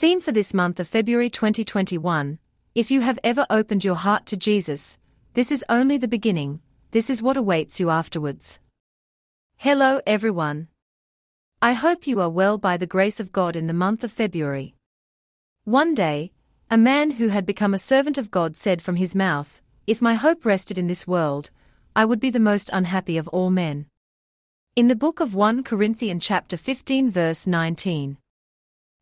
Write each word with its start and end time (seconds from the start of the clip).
Theme 0.00 0.22
for 0.22 0.32
this 0.32 0.54
month 0.54 0.80
of 0.80 0.88
February 0.88 1.28
2021 1.28 2.38
If 2.74 2.90
you 2.90 3.02
have 3.02 3.18
ever 3.22 3.44
opened 3.50 3.84
your 3.84 3.96
heart 3.96 4.24
to 4.28 4.36
Jesus, 4.38 4.96
this 5.34 5.52
is 5.52 5.62
only 5.68 5.98
the 5.98 6.08
beginning, 6.08 6.60
this 6.90 7.10
is 7.10 7.22
what 7.22 7.36
awaits 7.36 7.78
you 7.78 7.90
afterwards. 7.90 8.60
Hello, 9.58 10.00
everyone. 10.06 10.68
I 11.60 11.74
hope 11.74 12.06
you 12.06 12.18
are 12.22 12.30
well 12.30 12.56
by 12.56 12.78
the 12.78 12.86
grace 12.86 13.20
of 13.20 13.30
God 13.30 13.56
in 13.56 13.66
the 13.66 13.74
month 13.74 14.02
of 14.02 14.10
February. 14.10 14.74
One 15.64 15.94
day, 15.94 16.32
a 16.70 16.78
man 16.78 17.10
who 17.10 17.28
had 17.28 17.44
become 17.44 17.74
a 17.74 17.86
servant 17.92 18.16
of 18.16 18.30
God 18.30 18.56
said 18.56 18.80
from 18.80 18.96
his 18.96 19.14
mouth, 19.14 19.60
If 19.86 20.00
my 20.00 20.14
hope 20.14 20.46
rested 20.46 20.78
in 20.78 20.86
this 20.86 21.06
world, 21.06 21.50
I 21.94 22.06
would 22.06 22.20
be 22.20 22.30
the 22.30 22.40
most 22.40 22.70
unhappy 22.72 23.18
of 23.18 23.28
all 23.28 23.50
men. 23.50 23.84
In 24.74 24.88
the 24.88 24.96
book 24.96 25.20
of 25.20 25.34
1 25.34 25.62
Corinthians 25.62 26.24
chapter 26.24 26.56
15 26.56 27.10
verse 27.10 27.46
19. 27.46 28.16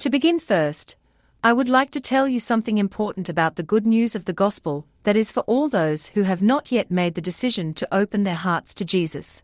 To 0.00 0.08
begin 0.08 0.40
first, 0.40 0.96
I 1.44 1.52
would 1.52 1.68
like 1.68 1.90
to 1.90 2.00
tell 2.00 2.26
you 2.26 2.40
something 2.40 2.78
important 2.78 3.28
about 3.28 3.56
the 3.56 3.62
good 3.62 3.86
news 3.86 4.16
of 4.16 4.24
the 4.24 4.32
gospel, 4.32 4.86
that 5.02 5.14
is 5.14 5.30
for 5.30 5.40
all 5.40 5.68
those 5.68 6.06
who 6.06 6.22
have 6.22 6.40
not 6.40 6.72
yet 6.72 6.90
made 6.90 7.16
the 7.16 7.20
decision 7.20 7.74
to 7.74 7.94
open 7.94 8.22
their 8.22 8.34
hearts 8.34 8.72
to 8.76 8.86
Jesus. 8.86 9.42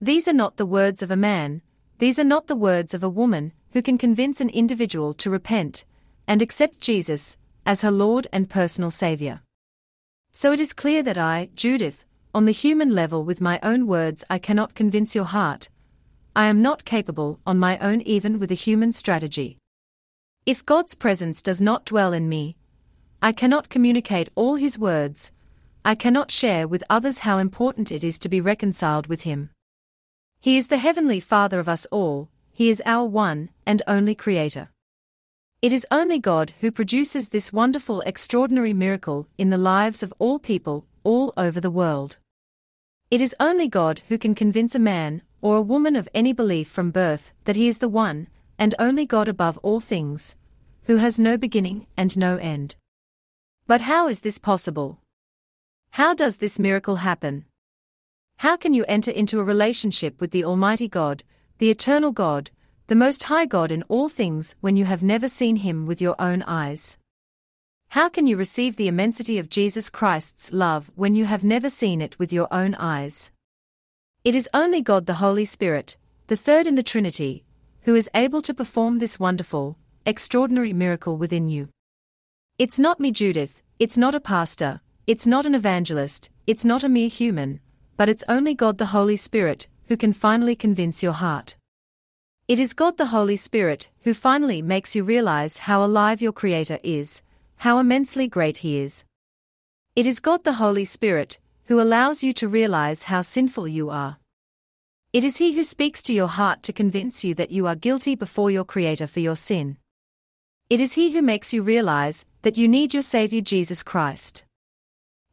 These 0.00 0.26
are 0.26 0.32
not 0.32 0.56
the 0.56 0.66
words 0.66 1.00
of 1.00 1.12
a 1.12 1.16
man, 1.16 1.62
these 1.98 2.18
are 2.18 2.24
not 2.24 2.48
the 2.48 2.56
words 2.56 2.92
of 2.92 3.04
a 3.04 3.08
woman 3.08 3.52
who 3.70 3.82
can 3.82 3.98
convince 3.98 4.40
an 4.40 4.48
individual 4.48 5.14
to 5.14 5.30
repent 5.30 5.84
and 6.26 6.42
accept 6.42 6.80
Jesus 6.80 7.36
as 7.64 7.82
her 7.82 7.92
Lord 7.92 8.26
and 8.32 8.50
personal 8.50 8.90
Savior. 8.90 9.42
So 10.32 10.50
it 10.50 10.58
is 10.58 10.72
clear 10.72 11.04
that 11.04 11.18
I, 11.18 11.50
Judith, 11.54 12.04
on 12.34 12.46
the 12.46 12.50
human 12.50 12.96
level 12.96 13.22
with 13.22 13.40
my 13.40 13.60
own 13.62 13.86
words 13.86 14.24
I 14.28 14.40
cannot 14.40 14.74
convince 14.74 15.14
your 15.14 15.26
heart. 15.26 15.68
I 16.36 16.48
am 16.48 16.60
not 16.60 16.84
capable 16.84 17.40
on 17.46 17.58
my 17.58 17.78
own 17.78 18.02
even 18.02 18.38
with 18.38 18.50
a 18.50 18.62
human 18.66 18.92
strategy. 18.92 19.56
If 20.44 20.66
God's 20.66 20.94
presence 20.94 21.40
does 21.40 21.62
not 21.62 21.86
dwell 21.86 22.12
in 22.12 22.28
me, 22.28 22.56
I 23.22 23.32
cannot 23.32 23.70
communicate 23.70 24.28
all 24.34 24.56
His 24.56 24.78
words, 24.78 25.32
I 25.82 25.94
cannot 25.94 26.30
share 26.30 26.68
with 26.68 26.84
others 26.90 27.20
how 27.20 27.38
important 27.38 27.90
it 27.90 28.04
is 28.04 28.18
to 28.18 28.28
be 28.28 28.42
reconciled 28.42 29.06
with 29.06 29.22
Him. 29.22 29.48
He 30.38 30.58
is 30.58 30.66
the 30.66 30.76
Heavenly 30.76 31.20
Father 31.20 31.58
of 31.58 31.70
us 31.70 31.86
all, 31.90 32.28
He 32.52 32.68
is 32.68 32.82
our 32.84 33.06
one 33.06 33.48
and 33.64 33.82
only 33.86 34.14
Creator. 34.14 34.68
It 35.62 35.72
is 35.72 35.86
only 35.90 36.18
God 36.18 36.52
who 36.60 36.70
produces 36.70 37.30
this 37.30 37.50
wonderful, 37.50 38.02
extraordinary 38.02 38.74
miracle 38.74 39.26
in 39.38 39.48
the 39.48 39.56
lives 39.56 40.02
of 40.02 40.12
all 40.18 40.38
people, 40.38 40.84
all 41.02 41.32
over 41.38 41.62
the 41.62 41.70
world. 41.70 42.18
It 43.10 43.22
is 43.22 43.34
only 43.40 43.68
God 43.68 44.02
who 44.08 44.18
can 44.18 44.34
convince 44.34 44.74
a 44.74 44.78
man 44.78 45.22
or 45.40 45.56
a 45.56 45.62
woman 45.62 45.96
of 45.96 46.08
any 46.14 46.32
belief 46.32 46.68
from 46.68 46.90
birth 46.90 47.32
that 47.44 47.56
he 47.56 47.68
is 47.68 47.78
the 47.78 47.88
one 47.88 48.28
and 48.58 48.74
only 48.78 49.06
God 49.06 49.28
above 49.28 49.58
all 49.58 49.80
things, 49.80 50.36
who 50.84 50.96
has 50.96 51.18
no 51.18 51.36
beginning 51.36 51.86
and 51.96 52.16
no 52.16 52.36
end. 52.36 52.76
But 53.66 53.82
how 53.82 54.08
is 54.08 54.20
this 54.20 54.38
possible? 54.38 54.98
How 55.90 56.14
does 56.14 56.38
this 56.38 56.58
miracle 56.58 56.96
happen? 56.96 57.44
How 58.38 58.56
can 58.56 58.74
you 58.74 58.84
enter 58.86 59.10
into 59.10 59.40
a 59.40 59.44
relationship 59.44 60.20
with 60.20 60.30
the 60.30 60.44
Almighty 60.44 60.88
God, 60.88 61.24
the 61.58 61.70
Eternal 61.70 62.12
God, 62.12 62.50
the 62.86 62.94
Most 62.94 63.24
High 63.24 63.46
God 63.46 63.72
in 63.72 63.82
all 63.84 64.08
things 64.08 64.54
when 64.60 64.76
you 64.76 64.84
have 64.84 65.02
never 65.02 65.26
seen 65.26 65.56
Him 65.56 65.86
with 65.86 66.00
your 66.00 66.14
own 66.20 66.42
eyes? 66.42 66.98
How 67.90 68.08
can 68.08 68.26
you 68.26 68.36
receive 68.36 68.76
the 68.76 68.88
immensity 68.88 69.38
of 69.38 69.48
Jesus 69.48 69.90
Christ's 69.90 70.52
love 70.52 70.90
when 70.94 71.14
you 71.14 71.24
have 71.24 71.44
never 71.44 71.70
seen 71.70 72.00
it 72.00 72.18
with 72.18 72.32
your 72.32 72.48
own 72.52 72.74
eyes? 72.74 73.30
It 74.26 74.34
is 74.34 74.50
only 74.52 74.82
God 74.82 75.06
the 75.06 75.22
Holy 75.22 75.44
Spirit, 75.44 75.96
the 76.26 76.36
third 76.36 76.66
in 76.66 76.74
the 76.74 76.82
Trinity, 76.82 77.44
who 77.82 77.94
is 77.94 78.10
able 78.12 78.42
to 78.42 78.52
perform 78.52 78.98
this 78.98 79.20
wonderful, 79.20 79.78
extraordinary 80.04 80.72
miracle 80.72 81.16
within 81.16 81.48
you. 81.48 81.68
It's 82.58 82.76
not 82.76 82.98
me, 82.98 83.12
Judith, 83.12 83.62
it's 83.78 83.96
not 83.96 84.16
a 84.16 84.26
pastor, 84.34 84.80
it's 85.06 85.28
not 85.28 85.46
an 85.46 85.54
evangelist, 85.54 86.28
it's 86.44 86.64
not 86.64 86.82
a 86.82 86.88
mere 86.88 87.08
human, 87.08 87.60
but 87.96 88.08
it's 88.08 88.24
only 88.28 88.52
God 88.52 88.78
the 88.78 88.86
Holy 88.86 89.16
Spirit 89.16 89.68
who 89.84 89.96
can 89.96 90.12
finally 90.12 90.56
convince 90.56 91.04
your 91.04 91.12
heart. 91.12 91.54
It 92.48 92.58
is 92.58 92.72
God 92.72 92.96
the 92.96 93.12
Holy 93.14 93.36
Spirit 93.36 93.90
who 94.00 94.12
finally 94.12 94.60
makes 94.60 94.96
you 94.96 95.04
realize 95.04 95.58
how 95.58 95.84
alive 95.84 96.20
your 96.20 96.32
Creator 96.32 96.80
is, 96.82 97.22
how 97.58 97.78
immensely 97.78 98.26
great 98.26 98.58
He 98.58 98.78
is. 98.78 99.04
It 99.94 100.04
is 100.04 100.18
God 100.18 100.42
the 100.42 100.54
Holy 100.54 100.84
Spirit 100.84 101.38
who 101.66 101.80
allows 101.80 102.22
you 102.22 102.32
to 102.32 102.48
realize 102.48 103.04
how 103.04 103.22
sinful 103.22 103.66
you 103.66 103.90
are. 103.90 104.18
It 105.16 105.24
is 105.24 105.38
He 105.38 105.54
who 105.54 105.64
speaks 105.64 106.02
to 106.02 106.12
your 106.12 106.28
heart 106.28 106.62
to 106.64 106.74
convince 106.74 107.24
you 107.24 107.34
that 107.36 107.50
you 107.50 107.66
are 107.66 107.74
guilty 107.74 108.14
before 108.14 108.50
your 108.50 108.66
Creator 108.66 109.06
for 109.06 109.20
your 109.20 109.34
sin. 109.34 109.78
It 110.68 110.78
is 110.78 110.92
He 110.92 111.12
who 111.12 111.22
makes 111.22 111.54
you 111.54 111.62
realize 111.62 112.26
that 112.42 112.58
you 112.58 112.68
need 112.68 112.92
your 112.92 113.02
Savior 113.02 113.40
Jesus 113.40 113.82
Christ. 113.82 114.44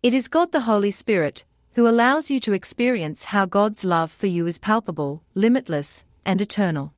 It 0.02 0.14
is 0.14 0.30
God 0.30 0.54
the 0.54 0.62
Holy 0.62 0.90
Spirit 0.90 1.44
who 1.74 1.86
allows 1.86 2.32
you 2.32 2.40
to 2.40 2.54
experience 2.54 3.26
how 3.26 3.46
God's 3.46 3.84
love 3.84 4.10
for 4.10 4.28
you 4.28 4.48
is 4.48 4.58
palpable, 4.58 5.22
limitless, 5.36 6.06
and 6.24 6.40
eternal. 6.40 6.94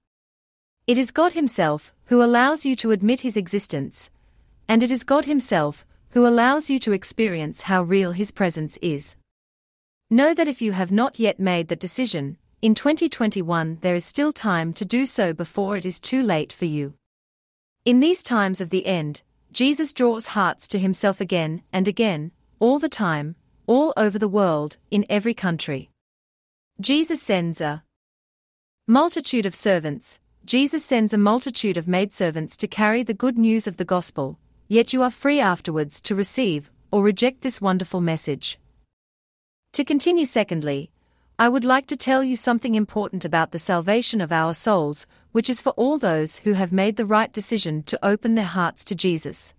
It 0.85 1.00
is 1.00 1.09
God 1.09 1.34
Himself 1.34 1.91
who 2.09 2.22
allows 2.22 2.68
you 2.68 2.75
to 2.75 2.91
admit 2.91 3.22
His 3.22 3.35
existence 3.35 4.12
and 4.68 4.84
it 4.84 4.91
is 4.91 5.03
God 5.03 5.25
Himself 5.25 5.88
who 6.12 6.28
allows 6.28 6.69
you 6.69 6.78
to 6.81 6.91
experience 6.91 7.63
how 7.63 7.81
real 7.81 8.12
His 8.12 8.29
presence 8.29 8.78
is. 8.79 9.16
Know 10.12 10.35
that 10.35 10.47
if 10.47 10.62
you 10.62 10.74
have 10.74 10.91
not 10.91 11.18
yet 11.18 11.40
made 11.40 11.69
that 11.69 11.79
decision, 11.79 12.38
in 12.62 12.74
2021 12.74 13.80
there 13.82 13.96
is 13.96 14.06
still 14.06 14.32
time 14.32 14.74
to 14.74 14.86
do 14.86 15.06
so 15.06 15.34
before 15.34 15.78
it 15.78 15.86
is 15.86 16.00
too 16.00 16.24
late 16.24 16.54
for 16.54 16.66
you. 16.66 16.94
In 17.86 18.00
these 18.00 18.24
times 18.24 18.62
of 18.62 18.70
the 18.70 18.86
end, 18.86 19.22
Jesus 19.52 19.94
draws 19.94 20.28
hearts 20.28 20.68
to 20.70 20.80
Himself 20.80 21.22
again 21.22 21.62
and 21.72 21.88
again, 21.88 22.32
all 22.60 22.80
the 22.80 22.90
time, 22.90 23.36
all 23.68 23.94
over 23.96 24.18
the 24.18 24.28
world, 24.28 24.78
in 24.90 25.06
every 25.10 25.34
country. 25.34 25.90
Jesus 26.80 27.22
sends 27.22 27.62
a 27.62 27.84
multitude 28.88 29.46
of 29.46 29.56
servants, 29.56 30.20
Jesus 30.46 30.84
sends 30.86 31.14
a 31.14 31.18
multitude 31.18 31.78
of 31.78 31.88
maidservants 31.88 32.58
to 32.58 32.68
carry 32.68 33.02
the 33.02 33.14
good 33.14 33.38
news 33.38 33.66
of 33.66 33.78
the 33.78 33.86
gospel, 33.86 34.38
yet 34.68 34.94
you 34.94 35.02
are 35.02 35.12
free 35.12 35.40
afterwards 35.40 36.00
to 36.02 36.16
receive 36.16 36.70
or 36.92 37.02
reject 37.02 37.42
this 37.42 37.60
wonderful 37.60 38.02
message. 38.02 38.60
To 39.74 39.84
continue, 39.84 40.26
secondly, 40.26 40.92
I 41.38 41.50
would 41.50 41.66
like 41.66 41.85
to 41.88 41.97
tell 41.97 42.23
you 42.23 42.38
something 42.38 42.75
important 42.75 43.25
about 43.25 43.51
the 43.51 43.59
salvation 43.59 44.22
of 44.22 44.31
our 44.31 44.53
souls, 44.53 45.06
which 45.34 45.50
is 45.50 45.59
for 45.59 45.72
all 45.72 45.97
those 45.97 46.38
who 46.38 46.53
have 46.53 46.72
made 46.72 46.96
the 46.96 47.06
right 47.06 47.31
decision 47.34 47.84
to 47.84 48.00
open 48.01 48.35
their 48.35 48.46
hearts 48.46 48.85
to 48.85 48.96
Jesus. 48.96 49.53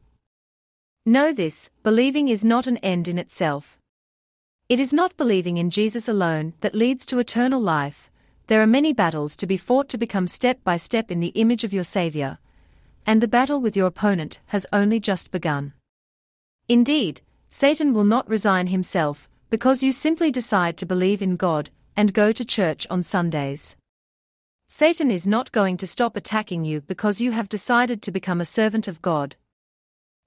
Know 1.05 1.35
this 1.35 1.69
believing 1.83 2.29
is 2.29 2.47
not 2.47 2.67
an 2.67 2.79
end 2.79 3.09
in 3.09 3.19
itself. 3.19 3.77
It 4.71 4.81
is 4.81 4.95
not 4.95 5.19
believing 5.19 5.59
in 5.59 5.69
Jesus 5.69 6.09
alone 6.09 6.55
that 6.63 6.75
leads 6.75 7.05
to 7.07 7.19
eternal 7.19 7.61
life, 7.61 8.11
there 8.47 8.63
are 8.63 8.67
many 8.67 8.95
battles 8.95 9.37
to 9.37 9.47
be 9.47 9.59
fought 9.59 9.91
to 9.91 9.99
become 9.99 10.27
step 10.27 10.65
by 10.65 10.79
step 10.79 11.11
in 11.11 11.21
the 11.21 11.35
image 11.35 11.63
of 11.63 11.75
your 11.75 11.85
Saviour, 11.85 12.39
and 13.05 13.21
the 13.21 13.29
battle 13.29 13.61
with 13.61 13.77
your 13.77 13.87
opponent 13.87 14.41
has 14.47 14.67
only 14.73 14.99
just 14.99 15.31
begun. 15.31 15.75
Indeed, 16.69 17.21
Satan 17.51 17.93
will 17.93 18.05
not 18.05 18.29
resign 18.29 18.69
himself 18.69 19.29
because 19.49 19.83
you 19.83 19.93
simply 19.93 20.31
decide 20.31 20.77
to 20.77 20.87
believe 20.87 21.23
in 21.23 21.37
God 21.37 21.71
and 21.97 22.13
go 22.13 22.33
to 22.33 22.45
church 22.45 22.87
on 22.91 23.03
Sundays. 23.03 23.77
Satan 24.69 25.11
is 25.11 25.27
not 25.27 25.53
going 25.53 25.77
to 25.77 25.87
stop 25.87 26.17
attacking 26.17 26.65
you 26.65 26.81
because 26.81 27.21
you 27.21 27.31
have 27.31 27.49
decided 27.49 28.03
to 28.03 28.11
become 28.11 28.41
a 28.41 28.45
servant 28.45 28.89
of 28.89 29.01
God. 29.01 29.37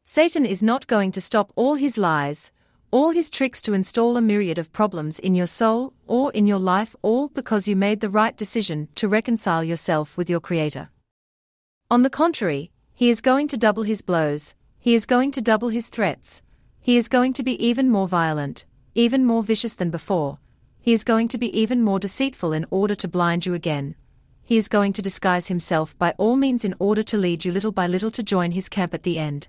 Satan 0.06 0.46
is 0.46 0.64
not 0.64 0.88
going 0.88 1.12
to 1.12 1.22
stop 1.22 1.52
all 1.56 1.76
his 1.76 1.98
lies, 1.98 2.52
all 2.92 3.12
his 3.12 3.30
tricks 3.30 3.62
to 3.62 3.74
install 3.74 4.18
a 4.18 4.22
myriad 4.22 4.58
of 4.58 4.72
problems 4.72 5.20
in 5.20 5.36
your 5.36 5.46
soul 5.46 5.94
or 6.08 6.32
in 6.32 6.48
your 6.48 6.58
life, 6.58 6.96
all 7.02 7.28
because 7.28 7.68
you 7.68 7.76
made 7.76 8.00
the 8.00 8.10
right 8.10 8.36
decision 8.38 8.88
to 8.96 9.08
reconcile 9.08 9.64
yourself 9.64 10.18
with 10.18 10.30
your 10.30 10.40
Creator. 10.40 10.90
On 11.92 12.04
the 12.04 12.10
contrary, 12.10 12.72
he 12.96 13.10
is 13.10 13.22
going 13.22 13.48
to 13.50 13.58
double 13.58 13.84
his 13.84 14.02
blows, 14.02 14.56
he 14.80 14.96
is 14.96 15.06
going 15.06 15.32
to 15.32 15.42
double 15.42 15.70
his 15.70 15.90
threats, 15.90 16.42
he 16.80 16.98
is 16.98 17.10
going 17.10 17.34
to 17.34 17.44
be 17.44 17.64
even 17.64 17.90
more 17.90 18.08
violent, 18.08 18.66
even 19.00 19.26
more 19.26 19.42
vicious 19.42 19.76
than 19.76 19.90
before, 19.90 20.40
he 20.82 20.92
is 20.92 21.06
going 21.06 21.30
to 21.30 21.38
be 21.38 21.58
even 21.58 21.82
more 21.82 22.00
deceitful 22.00 22.52
in 22.52 22.66
order 22.70 22.96
to 22.96 23.08
blind 23.08 23.46
you 23.46 23.54
again. 23.54 23.96
He 24.44 24.58
is 24.58 24.68
going 24.68 24.92
to 24.92 25.02
disguise 25.02 25.48
himself 25.48 25.98
by 25.98 26.14
all 26.18 26.36
means 26.36 26.66
in 26.66 26.76
order 26.80 27.02
to 27.04 27.18
lead 27.18 27.46
you 27.46 27.54
little 27.54 27.72
by 27.72 27.88
little 27.88 28.12
to 28.12 28.22
join 28.22 28.52
his 28.52 28.68
camp 28.68 28.94
at 28.94 29.04
the 29.04 29.18
end. 29.18 29.48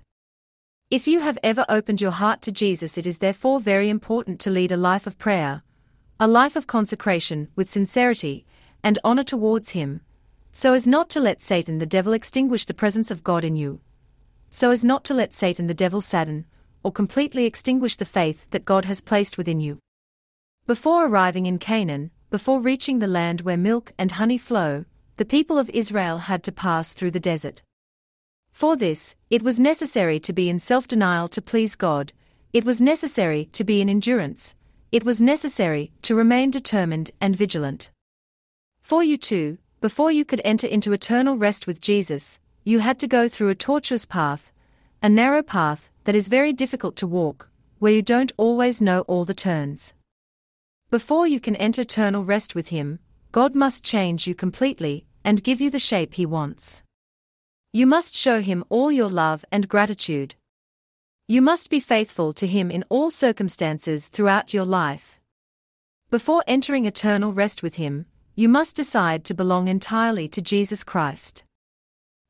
If 0.89 1.05
you 1.05 1.19
have 1.19 1.37
ever 1.43 1.65
opened 1.67 1.99
your 1.99 2.11
heart 2.11 2.41
to 2.43 2.51
Jesus, 2.53 2.97
it 2.97 3.05
is 3.05 3.17
therefore 3.17 3.59
very 3.59 3.89
important 3.89 4.39
to 4.39 4.49
lead 4.49 4.71
a 4.71 4.77
life 4.77 5.05
of 5.05 5.17
prayer, 5.17 5.63
a 6.17 6.29
life 6.29 6.55
of 6.55 6.67
consecration 6.67 7.49
with 7.53 7.69
sincerity 7.69 8.45
and 8.81 8.99
honor 9.03 9.25
towards 9.25 9.71
Him, 9.71 9.99
so 10.53 10.73
as 10.73 10.87
not 10.87 11.09
to 11.09 11.19
let 11.19 11.41
Satan 11.41 11.79
the 11.79 11.85
devil 11.85 12.13
extinguish 12.13 12.63
the 12.63 12.73
presence 12.73 13.11
of 13.11 13.21
God 13.21 13.43
in 13.43 13.57
you. 13.57 13.81
So 14.49 14.71
as 14.71 14.85
not 14.85 15.03
to 15.05 15.13
let 15.13 15.33
Satan 15.33 15.67
the 15.67 15.73
devil 15.73 15.99
sadden, 15.99 16.45
or 16.83 16.91
completely 16.91 17.45
extinguish 17.45 17.95
the 17.95 18.05
faith 18.05 18.49
that 18.51 18.65
God 18.65 18.85
has 18.85 19.01
placed 19.01 19.37
within 19.37 19.59
you. 19.59 19.79
Before 20.65 21.05
arriving 21.05 21.45
in 21.45 21.59
Canaan, 21.59 22.11
before 22.29 22.61
reaching 22.61 22.99
the 22.99 23.07
land 23.07 23.41
where 23.41 23.57
milk 23.57 23.91
and 23.97 24.13
honey 24.13 24.37
flow, 24.37 24.85
the 25.17 25.25
people 25.25 25.57
of 25.57 25.69
Israel 25.69 26.17
had 26.17 26.43
to 26.43 26.51
pass 26.51 26.93
through 26.93 27.11
the 27.11 27.19
desert. 27.19 27.61
For 28.51 28.75
this, 28.75 29.15
it 29.29 29.43
was 29.43 29.59
necessary 29.59 30.19
to 30.21 30.33
be 30.33 30.49
in 30.49 30.59
self 30.59 30.87
denial 30.87 31.27
to 31.29 31.41
please 31.41 31.75
God, 31.75 32.13
it 32.53 32.65
was 32.65 32.81
necessary 32.81 33.45
to 33.53 33.63
be 33.63 33.81
in 33.81 33.89
endurance, 33.89 34.55
it 34.91 35.03
was 35.03 35.21
necessary 35.21 35.91
to 36.01 36.15
remain 36.15 36.51
determined 36.51 37.11
and 37.21 37.35
vigilant. 37.35 37.91
For 38.81 39.03
you 39.03 39.17
too, 39.17 39.57
before 39.79 40.11
you 40.11 40.25
could 40.25 40.41
enter 40.43 40.67
into 40.67 40.91
eternal 40.91 41.37
rest 41.37 41.67
with 41.67 41.79
Jesus, 41.81 42.39
you 42.63 42.79
had 42.79 42.99
to 42.99 43.07
go 43.07 43.27
through 43.27 43.49
a 43.49 43.55
tortuous 43.55 44.05
path, 44.05 44.51
a 45.01 45.09
narrow 45.09 45.43
path 45.43 45.89
that 46.03 46.15
is 46.15 46.27
very 46.27 46.53
difficult 46.53 46.95
to 46.97 47.07
walk, 47.07 47.49
where 47.79 47.91
you 47.91 48.01
don't 48.01 48.31
always 48.37 48.81
know 48.81 49.01
all 49.01 49.25
the 49.25 49.33
turns. 49.33 49.93
Before 50.89 51.27
you 51.27 51.39
can 51.39 51.55
enter 51.55 51.81
eternal 51.81 52.25
rest 52.25 52.55
with 52.55 52.67
Him, 52.67 52.99
God 53.31 53.55
must 53.55 53.83
change 53.83 54.27
you 54.27 54.35
completely 54.35 55.05
and 55.23 55.43
give 55.43 55.61
you 55.61 55.69
the 55.69 55.79
shape 55.79 56.15
He 56.15 56.25
wants. 56.25 56.83
You 57.71 57.87
must 57.87 58.15
show 58.15 58.41
Him 58.41 58.65
all 58.69 58.91
your 58.91 59.09
love 59.09 59.45
and 59.51 59.69
gratitude. 59.69 60.35
You 61.27 61.41
must 61.41 61.69
be 61.69 61.79
faithful 61.79 62.33
to 62.33 62.45
Him 62.45 62.69
in 62.69 62.83
all 62.89 63.09
circumstances 63.09 64.09
throughout 64.09 64.53
your 64.53 64.65
life. 64.65 65.19
Before 66.09 66.43
entering 66.45 66.85
eternal 66.85 67.31
rest 67.31 67.63
with 67.63 67.75
Him, 67.75 68.05
you 68.35 68.49
must 68.49 68.75
decide 68.75 69.23
to 69.25 69.33
belong 69.33 69.69
entirely 69.69 70.27
to 70.27 70.41
Jesus 70.41 70.83
Christ. 70.83 71.43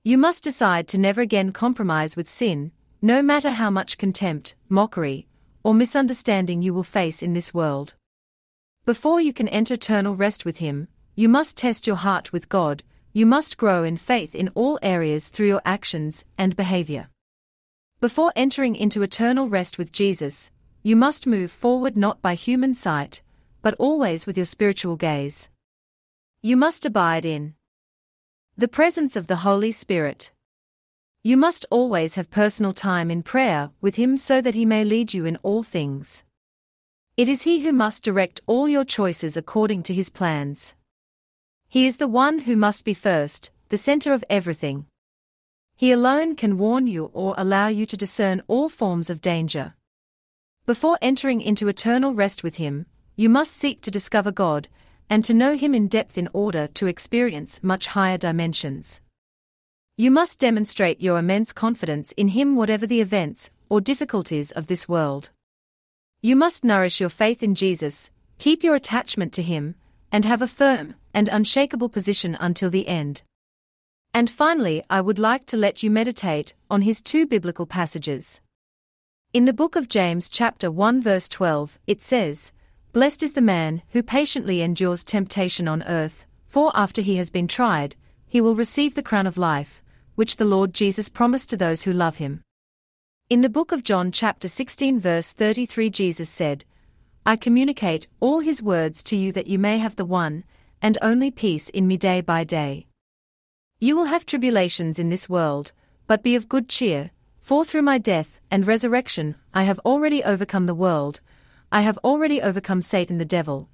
You 0.03 0.17
must 0.17 0.43
decide 0.43 0.87
to 0.89 0.99
never 0.99 1.21
again 1.21 1.51
compromise 1.51 2.15
with 2.15 2.29
sin, 2.29 2.71
no 3.01 3.23
matter 3.23 3.49
how 3.49 3.69
much 3.69 3.97
contempt, 3.97 4.53
mockery, 4.69 5.27
or 5.63 5.73
misunderstanding 5.73 6.61
you 6.61 6.73
will 6.73 6.83
face 6.83 7.23
in 7.23 7.33
this 7.33 7.53
world. 7.53 7.95
Before 8.85 9.19
you 9.19 9.33
can 9.33 9.47
enter 9.47 9.73
eternal 9.73 10.15
rest 10.15 10.45
with 10.45 10.57
Him, 10.57 10.87
you 11.15 11.27
must 11.27 11.57
test 11.57 11.87
your 11.87 11.95
heart 11.95 12.31
with 12.31 12.49
God, 12.49 12.83
you 13.11 13.25
must 13.25 13.57
grow 13.57 13.83
in 13.83 13.97
faith 13.97 14.35
in 14.35 14.49
all 14.49 14.79
areas 14.81 15.29
through 15.29 15.47
your 15.47 15.61
actions 15.65 16.25
and 16.37 16.55
behavior. 16.55 17.09
Before 17.99 18.31
entering 18.35 18.75
into 18.75 19.01
eternal 19.01 19.49
rest 19.49 19.77
with 19.77 19.91
Jesus, 19.91 20.51
you 20.83 20.95
must 20.95 21.27
move 21.27 21.51
forward 21.51 21.97
not 21.97 22.21
by 22.21 22.35
human 22.35 22.73
sight, 22.73 23.21
but 23.61 23.75
always 23.75 24.25
with 24.25 24.37
your 24.37 24.45
spiritual 24.45 24.95
gaze. 24.95 25.49
You 26.41 26.57
must 26.57 26.85
abide 26.85 27.25
in 27.25 27.55
the 28.57 28.67
presence 28.67 29.15
of 29.15 29.27
the 29.27 29.37
Holy 29.37 29.71
Spirit. 29.71 30.31
You 31.23 31.37
must 31.37 31.67
always 31.69 32.15
have 32.15 32.31
personal 32.31 32.73
time 32.73 33.11
in 33.11 33.21
prayer 33.21 33.69
with 33.79 33.95
Him 33.95 34.17
so 34.17 34.41
that 34.41 34.55
He 34.55 34.65
may 34.65 34.83
lead 34.83 35.13
you 35.13 35.25
in 35.25 35.37
all 35.43 35.61
things. 35.61 36.23
It 37.15 37.29
is 37.29 37.43
He 37.43 37.59
who 37.59 37.71
must 37.71 38.03
direct 38.03 38.41
all 38.47 38.67
your 38.67 38.83
choices 38.83 39.37
according 39.37 39.83
to 39.83 39.93
His 39.93 40.09
plans. 40.09 40.73
He 41.69 41.85
is 41.85 41.97
the 41.97 42.07
one 42.07 42.39
who 42.39 42.55
must 42.55 42.83
be 42.83 42.95
first, 42.95 43.51
the 43.69 43.77
center 43.77 44.13
of 44.13 44.23
everything. 44.31 44.87
He 45.75 45.91
alone 45.91 46.35
can 46.35 46.57
warn 46.57 46.87
you 46.87 47.11
or 47.13 47.35
allow 47.37 47.67
you 47.67 47.85
to 47.85 47.95
discern 47.95 48.41
all 48.47 48.67
forms 48.67 49.11
of 49.11 49.21
danger. 49.21 49.75
Before 50.65 50.97
entering 51.03 51.39
into 51.39 51.67
eternal 51.67 52.15
rest 52.15 52.41
with 52.41 52.55
Him, 52.55 52.87
you 53.15 53.29
must 53.29 53.55
seek 53.55 53.81
to 53.81 53.91
discover 53.91 54.31
God, 54.31 54.69
and 55.07 55.23
to 55.25 55.35
know 55.35 55.55
Him 55.55 55.75
in 55.75 55.87
depth 55.87 56.17
in 56.17 56.29
order 56.33 56.65
to 56.73 56.87
experience 56.87 57.61
much 57.61 57.85
higher 57.87 58.17
dimensions. 58.17 59.01
You 59.97 60.11
must 60.11 60.39
demonstrate 60.39 61.01
your 61.01 61.19
immense 61.19 61.53
confidence 61.53 62.11
in 62.13 62.29
Him, 62.29 62.55
whatever 62.55 62.87
the 62.87 63.01
events 63.01 63.49
or 63.69 63.81
difficulties 63.81 64.51
of 64.51 64.67
this 64.67 64.87
world. 64.87 65.31
You 66.21 66.35
must 66.35 66.63
nourish 66.63 66.99
your 66.99 67.09
faith 67.09 67.43
in 67.43 67.55
Jesus, 67.55 68.09
keep 68.39 68.63
your 68.63 68.75
attachment 68.75 69.33
to 69.33 69.41
Him, 69.41 69.75
and 70.11 70.25
have 70.25 70.41
a 70.41 70.47
firm 70.47 70.95
and 71.13 71.29
unshakable 71.29 71.89
position 71.89 72.37
until 72.39 72.69
the 72.69 72.87
end. 72.87 73.23
And 74.13 74.29
finally, 74.29 74.83
I 74.89 74.99
would 74.99 75.19
like 75.19 75.45
to 75.47 75.57
let 75.57 75.83
you 75.83 75.89
meditate 75.89 76.53
on 76.69 76.81
his 76.81 77.01
two 77.01 77.25
biblical 77.25 77.65
passages. 77.65 78.41
In 79.33 79.45
the 79.45 79.53
book 79.53 79.77
of 79.77 79.87
James, 79.87 80.27
chapter 80.27 80.69
1, 80.69 81.01
verse 81.01 81.29
12, 81.29 81.79
it 81.87 82.01
says, 82.01 82.51
Blessed 82.91 83.23
is 83.23 83.33
the 83.33 83.41
man 83.41 83.81
who 83.91 84.03
patiently 84.03 84.61
endures 84.61 85.05
temptation 85.05 85.67
on 85.67 85.83
earth, 85.83 86.25
for 86.49 86.71
after 86.75 87.01
he 87.01 87.15
has 87.15 87.29
been 87.29 87.47
tried, 87.47 87.95
he 88.31 88.39
will 88.39 88.55
receive 88.55 88.95
the 88.95 89.03
crown 89.03 89.27
of 89.27 89.37
life, 89.37 89.83
which 90.15 90.37
the 90.37 90.45
Lord 90.45 90.73
Jesus 90.73 91.09
promised 91.09 91.49
to 91.49 91.57
those 91.57 91.81
who 91.81 91.91
love 91.91 92.15
him. 92.15 92.41
In 93.29 93.41
the 93.41 93.49
book 93.49 93.73
of 93.73 93.83
John, 93.83 94.09
chapter 94.09 94.47
16, 94.47 95.01
verse 95.01 95.33
33, 95.33 95.89
Jesus 95.89 96.29
said, 96.29 96.63
I 97.25 97.35
communicate 97.35 98.07
all 98.21 98.39
his 98.39 98.63
words 98.63 99.03
to 99.03 99.17
you 99.17 99.33
that 99.33 99.47
you 99.47 99.59
may 99.59 99.79
have 99.79 99.97
the 99.97 100.05
one 100.05 100.45
and 100.81 100.97
only 101.01 101.29
peace 101.29 101.67
in 101.67 101.87
me 101.87 101.97
day 101.97 102.21
by 102.21 102.45
day. 102.45 102.87
You 103.81 103.97
will 103.97 104.05
have 104.05 104.25
tribulations 104.25 104.97
in 104.97 105.09
this 105.09 105.27
world, 105.27 105.73
but 106.07 106.23
be 106.23 106.33
of 106.33 106.47
good 106.47 106.69
cheer, 106.69 107.11
for 107.41 107.65
through 107.65 107.81
my 107.81 107.97
death 107.97 108.39
and 108.49 108.65
resurrection 108.65 109.35
I 109.53 109.63
have 109.63 109.79
already 109.79 110.23
overcome 110.23 110.67
the 110.67 110.73
world, 110.73 111.19
I 111.69 111.81
have 111.81 111.97
already 111.97 112.41
overcome 112.41 112.81
Satan 112.81 113.17
the 113.17 113.25
devil, 113.25 113.67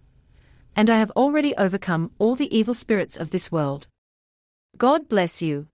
and 0.75 0.89
I 0.89 0.97
have 0.97 1.11
already 1.11 1.55
overcome 1.57 2.09
all 2.17 2.33
the 2.33 2.57
evil 2.57 2.73
spirits 2.73 3.17
of 3.17 3.29
this 3.29 3.51
world. 3.51 3.85
God 4.77 5.09
bless 5.09 5.41
you. 5.41 5.67